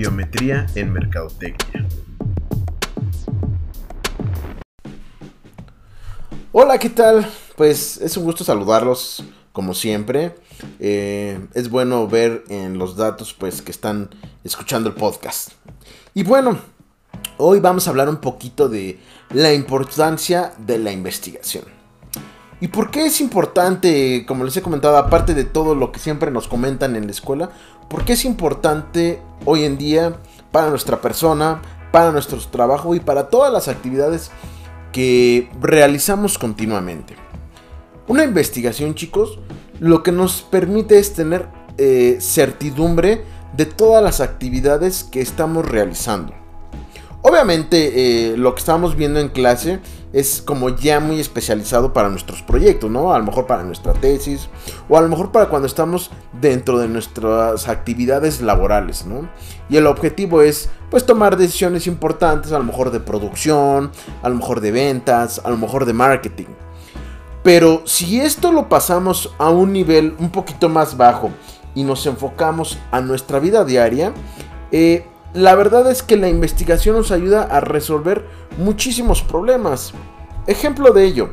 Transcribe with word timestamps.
Biometría 0.00 0.66
en 0.76 0.94
Mercadotecnia. 0.94 1.86
Hola, 6.52 6.78
¿qué 6.78 6.88
tal? 6.88 7.30
Pues 7.54 7.98
es 7.98 8.16
un 8.16 8.24
gusto 8.24 8.42
saludarlos 8.42 9.22
como 9.52 9.74
siempre. 9.74 10.36
Eh, 10.78 11.38
es 11.52 11.68
bueno 11.68 12.08
ver 12.08 12.44
en 12.48 12.78
los 12.78 12.96
datos 12.96 13.34
pues 13.34 13.60
que 13.60 13.72
están 13.72 14.08
escuchando 14.42 14.88
el 14.88 14.94
podcast. 14.94 15.50
Y 16.14 16.22
bueno, 16.22 16.58
hoy 17.36 17.60
vamos 17.60 17.86
a 17.86 17.90
hablar 17.90 18.08
un 18.08 18.22
poquito 18.22 18.70
de 18.70 18.98
la 19.34 19.52
importancia 19.52 20.54
de 20.56 20.78
la 20.78 20.92
investigación. 20.92 21.79
¿Y 22.60 22.68
por 22.68 22.90
qué 22.90 23.06
es 23.06 23.20
importante, 23.22 24.24
como 24.26 24.44
les 24.44 24.56
he 24.56 24.62
comentado, 24.62 24.98
aparte 24.98 25.32
de 25.32 25.44
todo 25.44 25.74
lo 25.74 25.92
que 25.92 25.98
siempre 25.98 26.30
nos 26.30 26.46
comentan 26.46 26.94
en 26.94 27.06
la 27.06 27.12
escuela, 27.12 27.50
por 27.88 28.04
qué 28.04 28.12
es 28.12 28.24
importante 28.26 29.20
hoy 29.46 29.64
en 29.64 29.78
día 29.78 30.16
para 30.52 30.68
nuestra 30.68 31.00
persona, 31.00 31.62
para 31.90 32.12
nuestro 32.12 32.38
trabajo 32.38 32.94
y 32.94 33.00
para 33.00 33.30
todas 33.30 33.50
las 33.50 33.68
actividades 33.68 34.30
que 34.92 35.50
realizamos 35.60 36.36
continuamente? 36.36 37.16
Una 38.06 38.24
investigación, 38.24 38.94
chicos, 38.94 39.38
lo 39.78 40.02
que 40.02 40.12
nos 40.12 40.42
permite 40.42 40.98
es 40.98 41.14
tener 41.14 41.48
eh, 41.78 42.18
certidumbre 42.20 43.24
de 43.56 43.64
todas 43.64 44.04
las 44.04 44.20
actividades 44.20 45.02
que 45.04 45.22
estamos 45.22 45.66
realizando. 45.66 46.39
Obviamente, 47.22 48.32
eh, 48.32 48.36
lo 48.36 48.54
que 48.54 48.60
estamos 48.60 48.96
viendo 48.96 49.20
en 49.20 49.28
clase 49.28 49.80
es 50.12 50.40
como 50.42 50.70
ya 50.70 51.00
muy 51.00 51.20
especializado 51.20 51.92
para 51.92 52.08
nuestros 52.08 52.42
proyectos, 52.42 52.90
¿no? 52.90 53.12
A 53.12 53.18
lo 53.18 53.24
mejor 53.24 53.46
para 53.46 53.62
nuestra 53.62 53.92
tesis 53.92 54.48
o 54.88 54.96
a 54.96 55.02
lo 55.02 55.08
mejor 55.08 55.30
para 55.30 55.48
cuando 55.48 55.66
estamos 55.66 56.10
dentro 56.40 56.78
de 56.78 56.88
nuestras 56.88 57.68
actividades 57.68 58.40
laborales, 58.40 59.04
¿no? 59.04 59.28
Y 59.68 59.76
el 59.76 59.86
objetivo 59.86 60.40
es 60.40 60.70
pues 60.90 61.04
tomar 61.04 61.36
decisiones 61.36 61.86
importantes, 61.86 62.52
a 62.52 62.58
lo 62.58 62.64
mejor 62.64 62.90
de 62.90 63.00
producción, 63.00 63.92
a 64.22 64.28
lo 64.28 64.36
mejor 64.36 64.60
de 64.60 64.72
ventas, 64.72 65.42
a 65.44 65.50
lo 65.50 65.58
mejor 65.58 65.84
de 65.84 65.92
marketing. 65.92 66.48
Pero 67.42 67.82
si 67.84 68.20
esto 68.20 68.50
lo 68.50 68.68
pasamos 68.68 69.32
a 69.38 69.50
un 69.50 69.72
nivel 69.72 70.14
un 70.18 70.30
poquito 70.30 70.68
más 70.68 70.96
bajo 70.96 71.30
y 71.74 71.84
nos 71.84 72.06
enfocamos 72.06 72.78
a 72.90 73.00
nuestra 73.00 73.38
vida 73.38 73.64
diaria, 73.64 74.12
eh, 74.72 75.06
la 75.32 75.54
verdad 75.54 75.90
es 75.90 76.02
que 76.02 76.16
la 76.16 76.28
investigación 76.28 76.96
nos 76.96 77.12
ayuda 77.12 77.42
a 77.42 77.60
resolver 77.60 78.26
muchísimos 78.58 79.22
problemas. 79.22 79.92
Ejemplo 80.46 80.92
de 80.92 81.04
ello, 81.04 81.30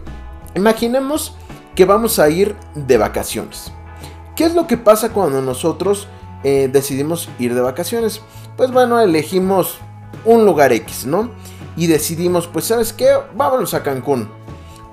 imaginemos 0.56 1.36
que 1.76 1.86
vamos 1.86 2.20
a 2.20 2.30
ir 2.30 2.56
de 2.76 2.98
vacaciones. 2.98 3.72
¿Qué 4.36 4.46
es 4.46 4.54
lo 4.54 4.68
que 4.68 4.78
pasa 4.78 5.14
cuando 5.14 5.42
nosotros 5.42 6.08
eh, 6.44 6.70
decidimos 6.72 7.30
ir 7.40 7.56
de 7.56 7.62
vacaciones? 7.62 8.22
Pues 8.56 8.72
bueno, 8.72 9.00
elegimos 9.00 9.80
un 10.26 10.46
lugar 10.46 10.72
X, 10.74 11.06
¿no? 11.06 11.32
Y 11.76 11.88
decidimos, 11.88 12.48
pues 12.48 12.66
sabes 12.66 12.94
qué, 12.94 13.08
vámonos 13.36 13.74
a 13.74 13.82
Cancún. 13.82 14.30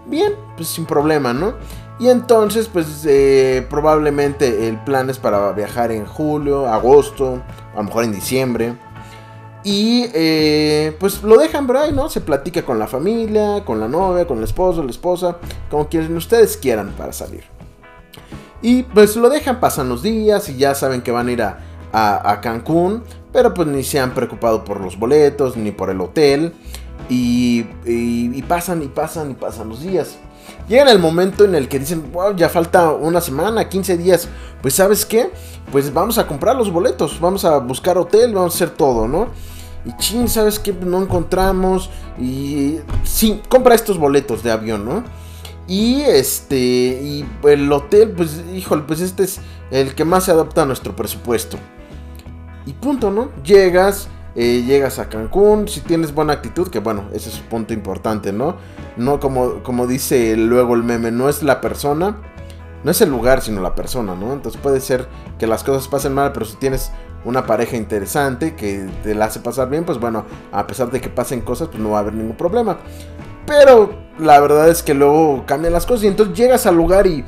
Bien, 0.06 0.32
pues 0.56 0.68
sin 0.68 0.86
problema, 0.86 1.32
¿no? 1.32 1.54
Y 1.98 2.08
entonces, 2.08 2.68
pues 2.68 3.04
eh, 3.06 3.66
probablemente 3.70 4.68
el 4.68 4.78
plan 4.78 5.10
es 5.10 5.18
para 5.18 5.52
viajar 5.52 5.92
en 5.92 6.06
julio, 6.06 6.66
agosto, 6.66 7.42
a 7.72 7.76
lo 7.76 7.84
mejor 7.84 8.04
en 8.04 8.12
diciembre. 8.12 8.74
Y 9.64 10.10
eh, 10.12 10.94
pues 11.00 11.22
lo 11.22 11.38
dejan 11.38 11.66
por 11.66 11.78
ahí, 11.78 11.90
¿no? 11.90 12.10
Se 12.10 12.20
platica 12.20 12.62
con 12.62 12.78
la 12.78 12.86
familia, 12.86 13.64
con 13.64 13.80
la 13.80 13.88
novia, 13.88 14.26
con 14.26 14.38
el 14.38 14.44
esposo, 14.44 14.82
la 14.82 14.90
esposa, 14.90 15.38
como 15.70 15.88
quien 15.88 16.14
ustedes 16.14 16.58
quieran 16.58 16.92
para 16.98 17.14
salir. 17.14 17.44
Y 18.60 18.82
pues 18.82 19.16
lo 19.16 19.30
dejan, 19.30 19.60
pasan 19.60 19.88
los 19.88 20.02
días 20.02 20.50
y 20.50 20.56
ya 20.56 20.74
saben 20.74 21.00
que 21.00 21.10
van 21.10 21.28
a 21.28 21.32
ir 21.32 21.42
a, 21.42 22.40
Cancún, 22.42 23.04
pero 23.32 23.54
pues 23.54 23.68
ni 23.68 23.84
se 23.84 24.00
han 24.00 24.12
preocupado 24.12 24.64
por 24.64 24.80
los 24.80 24.98
boletos 24.98 25.56
ni 25.56 25.70
por 25.70 25.88
el 25.88 26.00
hotel. 26.00 26.52
Y, 27.08 27.66
y, 27.84 28.42
pasan 28.42 28.82
y 28.82 28.88
pasan 28.88 29.30
y 29.30 29.34
pasan 29.34 29.68
los 29.70 29.82
días. 29.82 30.16
Llega 30.68 30.90
el 30.90 30.98
momento 30.98 31.44
en 31.44 31.54
el 31.54 31.68
que 31.68 31.78
dicen, 31.78 32.10
wow, 32.12 32.34
ya 32.36 32.48
falta 32.48 32.90
una 32.92 33.20
semana, 33.20 33.68
15 33.68 33.96
días. 33.96 34.28
Pues 34.60 34.74
sabes 34.74 35.04
qué, 35.06 35.30
pues 35.72 35.92
vamos 35.92 36.18
a 36.18 36.26
comprar 36.26 36.56
los 36.56 36.70
boletos, 36.70 37.20
vamos 37.20 37.44
a 37.44 37.58
buscar 37.58 37.98
hotel, 37.98 38.32
vamos 38.32 38.54
a 38.54 38.56
hacer 38.56 38.70
todo, 38.70 39.06
¿no? 39.06 39.28
Y 39.84 39.96
ching, 39.96 40.28
¿sabes 40.28 40.58
qué? 40.58 40.72
No 40.72 41.02
encontramos. 41.02 41.90
Y 42.18 42.78
sí, 43.02 43.42
compra 43.48 43.74
estos 43.74 43.98
boletos 43.98 44.42
de 44.42 44.50
avión, 44.50 44.84
¿no? 44.84 45.04
Y 45.66 46.02
este, 46.02 46.56
y 46.56 47.26
el 47.44 47.72
hotel, 47.72 48.10
pues, 48.10 48.42
híjole, 48.54 48.82
pues 48.86 49.00
este 49.00 49.24
es 49.24 49.40
el 49.70 49.94
que 49.94 50.04
más 50.04 50.24
se 50.24 50.30
adapta 50.30 50.62
a 50.62 50.66
nuestro 50.66 50.94
presupuesto. 50.94 51.58
Y 52.66 52.72
punto, 52.74 53.10
¿no? 53.10 53.30
Llegas, 53.42 54.08
eh, 54.34 54.62
llegas 54.66 54.98
a 54.98 55.08
Cancún, 55.08 55.68
si 55.68 55.80
tienes 55.80 56.14
buena 56.14 56.34
actitud, 56.34 56.68
que 56.68 56.80
bueno, 56.80 57.04
ese 57.12 57.30
es 57.30 57.38
un 57.38 57.46
punto 57.46 57.72
importante, 57.72 58.32
¿no? 58.32 58.56
No 58.96 59.20
como, 59.20 59.62
como 59.62 59.86
dice 59.86 60.36
luego 60.36 60.74
el 60.74 60.82
meme, 60.82 61.10
no 61.10 61.28
es 61.28 61.42
la 61.42 61.60
persona, 61.60 62.16
no 62.84 62.90
es 62.90 63.00
el 63.00 63.10
lugar, 63.10 63.40
sino 63.40 63.62
la 63.62 63.74
persona, 63.74 64.14
¿no? 64.14 64.32
Entonces 64.32 64.60
puede 64.60 64.80
ser 64.80 65.08
que 65.38 65.46
las 65.46 65.64
cosas 65.64 65.88
pasen 65.88 66.12
mal, 66.12 66.32
pero 66.32 66.44
si 66.44 66.56
tienes 66.56 66.90
una 67.24 67.46
pareja 67.46 67.76
interesante 67.76 68.54
que 68.54 68.86
te 69.02 69.14
la 69.14 69.26
hace 69.26 69.40
pasar 69.40 69.70
bien, 69.70 69.84
pues 69.84 69.98
bueno, 69.98 70.24
a 70.52 70.66
pesar 70.66 70.90
de 70.90 71.00
que 71.00 71.08
pasen 71.08 71.40
cosas, 71.40 71.68
pues 71.68 71.82
no 71.82 71.90
va 71.90 71.98
a 71.98 72.00
haber 72.00 72.14
ningún 72.14 72.36
problema. 72.36 72.78
Pero 73.46 73.94
la 74.18 74.40
verdad 74.40 74.68
es 74.68 74.82
que 74.82 74.94
luego 74.94 75.44
cambian 75.46 75.72
las 75.72 75.86
cosas 75.86 76.04
y 76.04 76.08
entonces 76.08 76.36
llegas 76.36 76.66
al 76.66 76.76
lugar 76.76 77.06
y... 77.06 77.24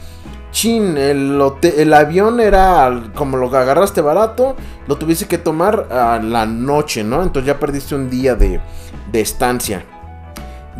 Chin, 0.52 0.96
el, 0.96 1.38
el 1.62 1.92
avión 1.92 2.40
era 2.40 3.10
como 3.14 3.36
lo 3.36 3.50
que 3.50 3.58
agarraste 3.58 4.00
barato, 4.00 4.56
lo 4.86 4.96
tuviste 4.96 5.26
que 5.26 5.36
tomar 5.36 5.88
a 5.90 6.18
la 6.18 6.46
noche, 6.46 7.04
¿no? 7.04 7.22
Entonces 7.22 7.46
ya 7.46 7.58
perdiste 7.60 7.94
un 7.94 8.08
día 8.08 8.36
de, 8.36 8.60
de 9.12 9.20
estancia. 9.20 9.84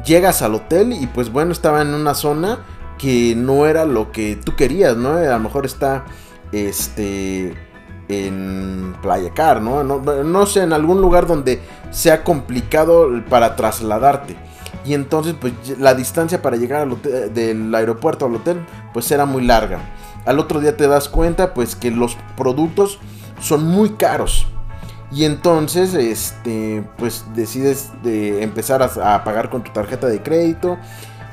Llegas 0.02 0.40
al 0.40 0.54
hotel 0.54 0.94
y 0.94 1.06
pues 1.08 1.30
bueno, 1.30 1.52
estaba 1.52 1.82
en 1.82 1.92
una 1.92 2.14
zona 2.14 2.60
que 2.96 3.34
no 3.36 3.66
era 3.66 3.84
lo 3.84 4.12
que 4.12 4.36
tú 4.36 4.56
querías, 4.56 4.96
¿no? 4.96 5.10
A 5.10 5.24
lo 5.24 5.40
mejor 5.40 5.66
está, 5.66 6.06
este, 6.52 7.54
en 8.08 8.94
Playa 9.02 9.30
Car, 9.30 9.60
¿no? 9.60 9.82
¿no? 9.82 10.46
sé, 10.46 10.62
en 10.62 10.72
algún 10.72 11.00
lugar 11.00 11.26
donde 11.26 11.60
sea 11.90 12.24
complicado 12.24 13.08
para 13.28 13.56
trasladarte. 13.56 14.36
Y 14.84 14.94
entonces, 14.94 15.34
pues 15.40 15.52
la 15.78 15.94
distancia 15.94 16.42
para 16.42 16.56
llegar 16.56 16.82
al 16.82 16.92
hotel, 16.92 17.34
del 17.34 17.74
aeropuerto 17.74 18.26
al 18.26 18.36
hotel, 18.36 18.58
pues 18.92 19.10
era 19.10 19.26
muy 19.26 19.44
larga. 19.44 19.80
Al 20.24 20.38
otro 20.38 20.60
día 20.60 20.76
te 20.76 20.86
das 20.86 21.08
cuenta, 21.08 21.54
pues 21.54 21.74
que 21.74 21.90
los 21.90 22.16
productos 22.36 22.98
son 23.40 23.64
muy 23.64 23.90
caros. 23.90 24.46
Y 25.12 25.24
entonces, 25.24 25.94
este, 25.94 26.84
pues 26.98 27.24
decides 27.34 27.90
de 28.02 28.42
empezar 28.42 28.82
a, 28.82 29.24
pagar 29.24 29.50
con 29.50 29.62
tu 29.62 29.72
tarjeta 29.72 30.08
de 30.08 30.20
crédito. 30.22 30.78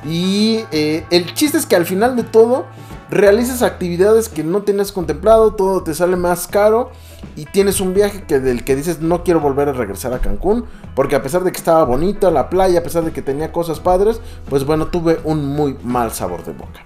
Y 0.06 0.64
eh, 0.70 1.04
el 1.10 1.32
chiste 1.34 1.58
es 1.58 1.66
que 1.66 1.76
al 1.76 1.86
final 1.86 2.16
de 2.16 2.24
todo, 2.24 2.66
realizas 3.10 3.62
actividades 3.62 4.28
que 4.28 4.44
no 4.44 4.62
tenías 4.62 4.92
contemplado, 4.92 5.54
todo 5.54 5.82
te 5.82 5.94
sale 5.94 6.16
más 6.16 6.46
caro 6.46 6.90
y 7.36 7.46
tienes 7.46 7.80
un 7.80 7.94
viaje 7.94 8.24
que 8.24 8.40
del 8.40 8.64
que 8.64 8.76
dices 8.76 9.00
no 9.00 9.24
quiero 9.24 9.40
volver 9.40 9.68
a 9.68 9.72
regresar 9.72 10.12
a 10.12 10.18
Cancún, 10.18 10.66
porque 10.94 11.16
a 11.16 11.22
pesar 11.22 11.44
de 11.44 11.52
que 11.52 11.58
estaba 11.58 11.84
bonita 11.84 12.30
la 12.30 12.50
playa, 12.50 12.80
a 12.80 12.82
pesar 12.82 13.04
de 13.04 13.12
que 13.12 13.22
tenía 13.22 13.52
cosas 13.52 13.80
padres, 13.80 14.20
pues 14.48 14.64
bueno, 14.64 14.88
tuve 14.88 15.20
un 15.24 15.46
muy 15.46 15.76
mal 15.82 16.12
sabor 16.12 16.44
de 16.44 16.52
boca. 16.52 16.80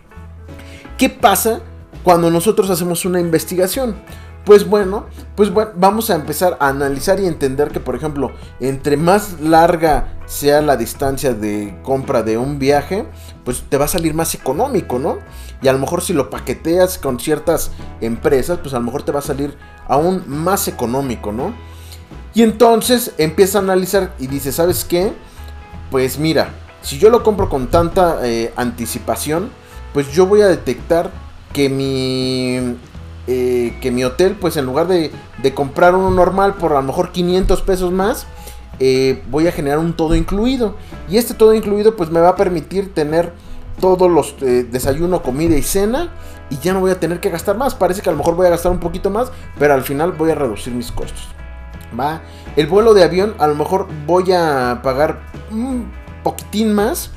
¿Qué 0.97 1.09
pasa 1.09 1.61
cuando 2.03 2.31
nosotros 2.31 2.71
hacemos 2.71 3.05
una 3.05 3.21
investigación? 3.21 3.97
Pues 4.45 4.67
bueno, 4.67 5.07
pues 5.37 5.53
bueno, 5.53 5.73
vamos 5.77 6.09
a 6.09 6.15
empezar 6.15 6.57
a 6.59 6.69
analizar 6.69 7.21
y 7.21 7.27
entender 7.27 7.71
que, 7.71 7.81
por 7.81 7.95
ejemplo, 7.95 8.33
entre 8.61 8.97
más 8.97 9.41
larga 9.41 10.15
sea 10.25 10.63
la 10.63 10.77
distancia 10.77 11.35
de 11.35 11.79
compra 11.83 12.23
de 12.23 12.39
un 12.39 12.59
viaje, 12.59 13.07
pues 13.45 13.63
te 13.69 13.77
va 13.77 13.85
a 13.85 13.89
salir 13.89 14.15
más 14.15 14.35
económico, 14.35 14.99
¿no? 14.99 15.19
Y 15.61 15.69
a 15.69 15.73
lo 15.73 15.79
mejor 15.79 16.01
si 16.01 16.15
lo 16.15 16.31
paqueteas 16.31 16.97
con 16.99 17.21
ciertas 17.21 17.73
empresas, 18.01 18.59
pues 18.63 18.73
a 18.73 18.79
lo 18.79 18.85
mejor 18.85 19.03
te 19.03 19.13
va 19.13 19.19
a 19.19 19.23
salir 19.23 19.55
aún 19.87 20.25
más 20.27 20.67
económico, 20.67 21.31
¿no? 21.31 21.53
Y 22.35 22.43
entonces 22.43 23.13
empieza 23.19 23.59
a 23.59 23.63
analizar 23.63 24.15
y 24.19 24.29
dice, 24.29 24.53
¿sabes 24.53 24.85
qué? 24.85 25.13
Pues 25.91 26.19
mira, 26.19 26.51
si 26.83 26.99
yo 26.99 27.11
lo 27.11 27.23
compro 27.23 27.49
con 27.49 27.69
tanta 27.69 28.27
eh, 28.27 28.53
anticipación, 28.57 29.51
pues 29.93 30.11
yo 30.13 30.27
voy 30.27 30.43
a 30.43 30.49
detectar 30.49 31.11
que 31.53 31.69
mi 31.69 32.77
eh, 33.31 33.77
que 33.83 33.91
mi 33.91 34.05
hotel, 34.05 34.37
pues 34.41 34.57
en 34.57 34.65
lugar 34.65 34.89
de, 34.89 35.13
comprar 35.55 35.95
uno 35.95 36.11
normal 36.11 36.55
por 36.55 36.73
a 36.73 36.77
lo 36.77 36.83
mejor 36.83 37.13
500 37.13 37.61
pesos 37.61 37.93
más, 37.93 38.27
eh, 38.81 39.23
voy 39.31 39.47
a 39.47 39.53
generar 39.53 39.79
un 39.81 39.93
todo 39.93 40.15
incluido. 40.15 40.77
Y 41.11 41.19
este 41.19 41.35
todo 41.35 41.53
incluido, 41.53 41.95
pues 41.95 42.09
me 42.11 42.21
va 42.21 42.31
a 42.31 42.37
permitir 42.37 42.95
tener 42.95 43.35
todos 43.83 44.11
los 44.11 44.35
eh, 44.41 44.67
desayuno, 44.71 45.23
comida 45.23 45.57
y 45.57 45.63
cena. 45.63 46.09
Y 46.49 46.57
ya 46.57 46.73
no 46.73 46.81
voy 46.81 46.91
a 46.91 46.99
tener 46.99 47.21
que 47.21 47.29
gastar 47.29 47.59
más. 47.59 47.75
Parece 47.75 48.01
que 48.01 48.09
a 48.09 48.13
lo 48.13 48.19
mejor 48.19 48.35
voy 48.35 48.47
a 48.47 48.51
gastar 48.51 48.73
un 48.73 48.81
poquito 48.81 49.11
más, 49.11 49.31
pero 49.59 49.75
al 49.75 49.83
final 49.83 50.13
voy 50.13 50.31
a 50.31 50.35
reducir 50.35 50.73
mis 50.73 50.91
costos. 50.91 51.29
Va. 51.99 52.23
El 52.57 52.67
vuelo 52.67 52.95
de 52.95 53.05
avión, 53.05 53.35
a 53.39 53.47
lo 53.47 53.55
mejor 53.55 53.89
voy 54.07 54.33
a 54.33 54.81
pagar 54.83 55.21
un 55.51 55.93
poquitín 56.23 56.73
más 56.73 57.11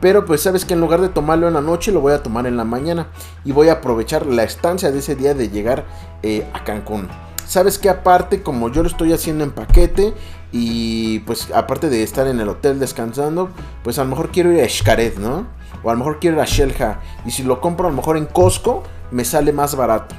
pero 0.00 0.24
pues 0.24 0.42
sabes 0.42 0.64
que 0.64 0.74
en 0.74 0.80
lugar 0.80 1.00
de 1.00 1.08
tomarlo 1.08 1.48
en 1.48 1.54
la 1.54 1.60
noche, 1.60 1.92
lo 1.92 2.00
voy 2.00 2.12
a 2.12 2.22
tomar 2.22 2.46
en 2.46 2.56
la 2.56 2.64
mañana. 2.64 3.08
Y 3.44 3.52
voy 3.52 3.68
a 3.68 3.74
aprovechar 3.74 4.26
la 4.26 4.42
estancia 4.42 4.90
de 4.90 4.98
ese 4.98 5.16
día 5.16 5.34
de 5.34 5.48
llegar 5.48 5.84
eh, 6.22 6.46
a 6.52 6.64
Cancún. 6.64 7.08
sabes 7.46 7.78
que 7.78 7.88
aparte, 7.88 8.42
como 8.42 8.70
yo 8.70 8.82
lo 8.82 8.88
estoy 8.88 9.12
haciendo 9.12 9.44
en 9.44 9.52
paquete, 9.52 10.14
y 10.52 11.20
pues 11.20 11.50
aparte 11.54 11.88
de 11.88 12.02
estar 12.02 12.26
en 12.26 12.40
el 12.40 12.48
hotel 12.48 12.78
descansando, 12.78 13.50
pues 13.82 13.98
a 13.98 14.04
lo 14.04 14.10
mejor 14.10 14.30
quiero 14.30 14.52
ir 14.52 14.62
a 14.62 14.68
Xcaret, 14.68 15.18
¿no? 15.18 15.46
O 15.82 15.90
a 15.90 15.92
lo 15.92 15.98
mejor 15.98 16.18
quiero 16.18 16.36
ir 16.36 16.42
a 16.42 16.46
Shelja. 16.46 17.00
Y 17.24 17.30
si 17.30 17.42
lo 17.42 17.60
compro 17.60 17.86
a 17.86 17.90
lo 17.90 17.96
mejor 17.96 18.16
en 18.16 18.26
Costco, 18.26 18.82
me 19.10 19.24
sale 19.24 19.52
más 19.52 19.76
barato. 19.76 20.14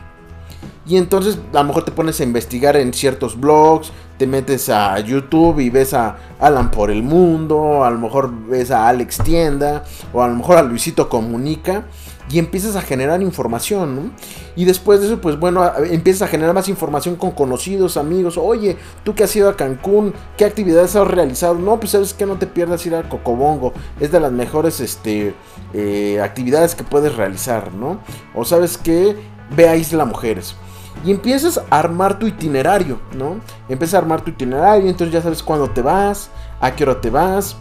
Y 0.87 0.97
entonces 0.97 1.37
a 1.53 1.57
lo 1.57 1.65
mejor 1.65 1.83
te 1.83 1.91
pones 1.91 2.19
a 2.19 2.23
investigar 2.23 2.77
en 2.77 2.93
ciertos 2.93 3.39
blogs, 3.39 3.91
te 4.17 4.25
metes 4.25 4.69
a 4.69 4.97
YouTube 4.99 5.59
y 5.59 5.69
ves 5.69 5.93
a 5.93 6.17
Alan 6.39 6.71
por 6.71 6.89
el 6.89 7.03
mundo, 7.03 7.83
a 7.83 7.91
lo 7.91 7.99
mejor 7.99 8.31
ves 8.47 8.71
a 8.71 8.87
Alex 8.87 9.17
Tienda, 9.17 9.83
o 10.13 10.23
a 10.23 10.27
lo 10.27 10.35
mejor 10.35 10.57
a 10.57 10.63
Luisito 10.63 11.09
Comunica, 11.09 11.85
y 12.29 12.39
empiezas 12.39 12.75
a 12.75 12.81
generar 12.81 13.21
información, 13.21 13.95
¿no? 13.95 14.11
Y 14.55 14.65
después 14.65 14.99
de 14.99 15.07
eso, 15.07 15.21
pues 15.21 15.39
bueno, 15.39 15.69
empiezas 15.89 16.23
a 16.23 16.27
generar 16.27 16.53
más 16.53 16.67
información 16.67 17.15
con 17.15 17.31
conocidos, 17.31 17.95
amigos. 17.95 18.37
Oye, 18.37 18.77
tú 19.03 19.15
que 19.15 19.23
has 19.23 19.35
ido 19.35 19.49
a 19.49 19.55
Cancún, 19.55 20.13
¿qué 20.37 20.45
actividades 20.45 20.95
has 20.95 21.07
realizado? 21.07 21.55
No, 21.55 21.79
pues 21.79 21.91
sabes 21.91 22.13
que 22.13 22.25
no 22.25 22.37
te 22.37 22.47
pierdas 22.47 22.85
ir 22.85 22.95
a 22.95 23.07
Cocobongo. 23.07 23.73
Es 23.99 24.11
de 24.11 24.19
las 24.19 24.31
mejores 24.31 24.79
este, 24.79 25.35
eh, 25.73 26.19
actividades 26.21 26.75
que 26.75 26.83
puedes 26.83 27.15
realizar, 27.15 27.73
¿no? 27.73 27.99
O 28.35 28.43
sabes 28.43 28.77
que 28.77 29.15
ve 29.55 29.69
a 29.69 29.75
Isla 29.75 30.05
Mujeres. 30.05 30.55
Y 31.05 31.11
empiezas 31.11 31.61
a 31.69 31.79
armar 31.79 32.19
tu 32.19 32.27
itinerario, 32.27 32.99
¿no? 33.15 33.39
Empiezas 33.69 33.95
a 33.95 33.97
armar 33.99 34.21
tu 34.21 34.31
itinerario, 34.31 34.89
entonces 34.89 35.13
ya 35.13 35.21
sabes 35.21 35.43
cuándo 35.43 35.69
te 35.69 35.81
vas, 35.81 36.29
a 36.59 36.75
qué 36.75 36.83
hora 36.83 36.99
te 36.99 37.09
vas. 37.09 37.55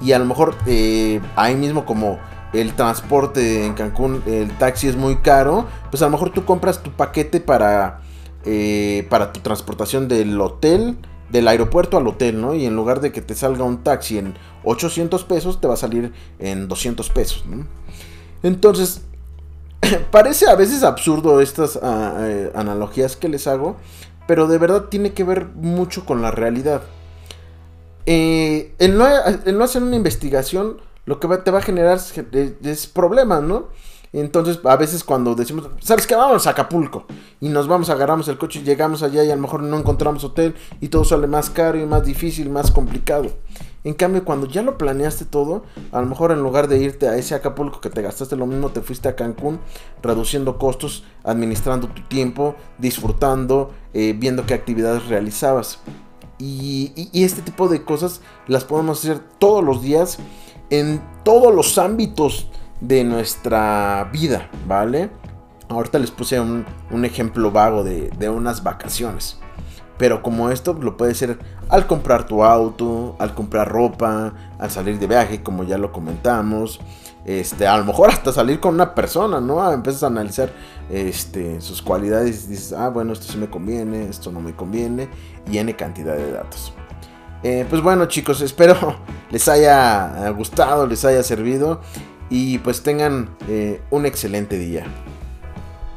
Y 0.00 0.12
a 0.12 0.18
lo 0.18 0.24
mejor 0.24 0.54
eh, 0.66 1.20
ahí 1.36 1.54
mismo 1.54 1.84
como 1.84 2.18
el 2.52 2.74
transporte 2.74 3.64
en 3.64 3.74
Cancún, 3.74 4.22
el 4.26 4.50
taxi 4.58 4.88
es 4.88 4.96
muy 4.96 5.16
caro, 5.16 5.66
pues 5.90 6.02
a 6.02 6.06
lo 6.06 6.12
mejor 6.12 6.30
tú 6.30 6.44
compras 6.44 6.82
tu 6.82 6.90
paquete 6.90 7.40
para, 7.40 8.00
eh, 8.44 9.06
para 9.08 9.32
tu 9.32 9.40
transportación 9.40 10.08
del 10.08 10.40
hotel, 10.40 10.96
del 11.30 11.46
aeropuerto 11.46 11.96
al 11.96 12.08
hotel, 12.08 12.40
¿no? 12.40 12.54
Y 12.54 12.66
en 12.66 12.74
lugar 12.74 13.00
de 13.00 13.12
que 13.12 13.22
te 13.22 13.34
salga 13.34 13.64
un 13.64 13.84
taxi 13.84 14.18
en 14.18 14.34
800 14.64 15.24
pesos, 15.24 15.60
te 15.60 15.68
va 15.68 15.74
a 15.74 15.76
salir 15.76 16.12
en 16.38 16.66
200 16.66 17.08
pesos, 17.10 17.46
¿no? 17.46 17.66
Entonces, 18.42 19.02
parece 20.10 20.48
a 20.48 20.54
veces 20.54 20.82
absurdo 20.82 21.40
estas 21.40 21.78
ah, 21.82 22.16
eh, 22.20 22.52
analogías 22.54 23.16
que 23.16 23.28
les 23.28 23.46
hago, 23.46 23.76
pero 24.26 24.46
de 24.46 24.58
verdad 24.58 24.84
tiene 24.84 25.12
que 25.12 25.24
ver 25.24 25.46
mucho 25.46 26.04
con 26.04 26.22
la 26.22 26.30
realidad. 26.30 26.82
Eh, 28.06 28.74
el, 28.78 28.96
no, 28.96 29.06
el 29.44 29.58
no 29.58 29.64
hacer 29.64 29.82
una 29.82 29.96
investigación 29.96 30.78
lo 31.10 31.18
que 31.18 31.28
te 31.38 31.50
va 31.50 31.58
a 31.58 31.62
generar 31.62 31.98
es, 31.98 32.86
problemas, 32.86 33.42
¿no? 33.42 33.68
Entonces, 34.12 34.58
a 34.64 34.76
veces 34.76 35.04
cuando 35.04 35.36
decimos, 35.36 35.68
¿sabes 35.80 36.06
qué? 36.06 36.16
Vamos 36.16 36.46
a 36.46 36.50
Acapulco. 36.50 37.04
Y 37.40 37.48
nos 37.48 37.68
vamos, 37.68 37.90
agarramos 37.90 38.26
el 38.28 38.38
coche 38.38 38.60
y 38.60 38.64
llegamos 38.64 39.02
allá 39.02 39.22
y 39.22 39.30
a 39.30 39.36
lo 39.36 39.42
mejor 39.42 39.62
no 39.62 39.78
encontramos 39.78 40.24
hotel 40.24 40.56
y 40.80 40.88
todo 40.88 41.04
sale 41.04 41.28
más 41.28 41.48
caro 41.48 41.78
y 41.78 41.86
más 41.86 42.04
difícil, 42.04 42.50
más 42.50 42.72
complicado. 42.72 43.30
En 43.84 43.94
cambio, 43.94 44.24
cuando 44.24 44.46
ya 44.46 44.62
lo 44.62 44.76
planeaste 44.76 45.24
todo, 45.24 45.62
a 45.92 46.00
lo 46.00 46.06
mejor 46.06 46.32
en 46.32 46.42
lugar 46.42 46.68
de 46.68 46.78
irte 46.78 47.08
a 47.08 47.16
ese 47.16 47.34
Acapulco 47.34 47.80
que 47.80 47.88
te 47.88 48.02
gastaste 48.02 48.36
lo 48.36 48.46
mismo, 48.46 48.70
te 48.70 48.82
fuiste 48.82 49.08
a 49.08 49.16
Cancún, 49.16 49.60
reduciendo 50.02 50.58
costos, 50.58 51.04
administrando 51.22 51.88
tu 51.88 52.02
tiempo, 52.02 52.56
disfrutando, 52.78 53.70
eh, 53.94 54.14
viendo 54.18 54.44
qué 54.44 54.54
actividades 54.54 55.06
realizabas. 55.06 55.78
y 56.42 57.10
este 57.12 57.42
tipo 57.42 57.68
de 57.68 57.84
cosas 57.84 58.22
las 58.46 58.64
podemos 58.64 59.00
hacer 59.00 59.20
todos 59.38 59.62
los 59.62 59.82
días 59.82 60.18
en 60.70 61.02
todos 61.22 61.54
los 61.54 61.76
ámbitos 61.76 62.46
de 62.80 63.04
nuestra 63.04 64.08
vida, 64.12 64.48
¿vale? 64.66 65.10
Ahorita 65.68 65.98
les 65.98 66.10
puse 66.10 66.40
un, 66.40 66.64
ejemplo 67.04 67.50
vago 67.50 67.84
de, 67.84 68.28
unas 68.28 68.62
vacaciones. 68.62 69.38
Pero 69.98 70.22
como 70.22 70.50
esto 70.50 70.72
lo 70.72 70.96
puede 70.96 71.14
ser 71.14 71.38
al 71.68 71.86
comprar 71.86 72.26
tu 72.26 72.42
auto, 72.42 73.16
al 73.18 73.34
comprar 73.34 73.68
ropa, 73.68 74.32
al 74.58 74.70
salir 74.70 74.98
de 74.98 75.06
viaje, 75.06 75.42
como 75.42 75.62
ya 75.62 75.76
lo 75.76 75.92
comentamos. 75.92 76.80
Este, 77.26 77.66
a 77.66 77.76
lo 77.76 77.84
mejor 77.84 78.08
hasta 78.08 78.32
salir 78.32 78.60
con 78.60 78.74
una 78.74 78.94
persona, 78.94 79.42
¿no? 79.42 79.70
Empiezas 79.70 80.02
a 80.02 80.06
analizar 80.06 80.50
este, 80.88 81.60
sus 81.60 81.82
cualidades 81.82 82.46
y 82.46 82.48
dices, 82.48 82.72
ah, 82.72 82.88
bueno, 82.88 83.12
esto 83.12 83.30
sí 83.30 83.36
me 83.36 83.50
conviene, 83.50 84.08
esto 84.08 84.32
no 84.32 84.40
me 84.40 84.56
conviene, 84.56 85.08
y 85.50 85.58
N 85.58 85.76
cantidad 85.76 86.16
de 86.16 86.32
datos. 86.32 86.72
Eh, 87.42 87.66
pues 87.70 87.82
bueno 87.82 88.04
chicos, 88.04 88.42
espero 88.42 88.96
les 89.30 89.48
haya 89.48 90.28
gustado, 90.30 90.86
les 90.86 91.04
haya 91.06 91.22
servido 91.22 91.80
y 92.30 92.58
pues 92.58 92.82
tengan 92.82 93.28
eh, 93.48 93.80
un 93.90 94.06
excelente 94.06 94.56
día. 94.56 94.86